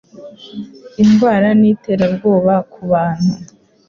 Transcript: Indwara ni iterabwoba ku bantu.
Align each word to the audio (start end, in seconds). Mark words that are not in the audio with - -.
Indwara 1.03 1.47
ni 1.59 1.67
iterabwoba 1.73 2.53
ku 2.71 2.79
bantu. 2.91 3.31